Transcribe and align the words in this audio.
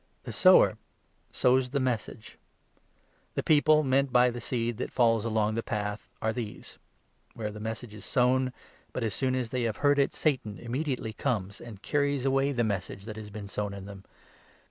The 0.23 0.33
sower 0.33 0.79
sows 1.31 1.69
the 1.69 1.79
Message. 1.79 2.39
The 3.35 3.43
people 3.43 3.83
meant 3.83 4.07
14, 4.09 4.09
i 4.09 4.11
by 4.25 4.29
the 4.31 4.41
seed 4.41 4.77
that 4.77 4.91
falls 4.91 5.25
along 5.25 5.53
the 5.53 5.61
path 5.61 6.09
are 6.23 6.33
these— 6.33 6.79
where 7.35 7.51
the 7.51 7.59
Message 7.59 7.93
is 7.93 8.03
sown, 8.03 8.51
but, 8.93 9.03
as 9.03 9.13
soon 9.13 9.35
as 9.35 9.51
they 9.51 9.61
have 9.61 9.77
heard 9.77 9.99
it, 9.99 10.15
Satan 10.15 10.57
immediately 10.57 11.13
comes 11.13 11.61
and 11.61 11.83
carries 11.83 12.25
away 12.25 12.51
the 12.51 12.63
Message 12.63 13.05
that 13.05 13.15
has 13.15 13.29
been 13.29 13.47
sown 13.47 13.75
in 13.75 13.85
them. 13.85 14.03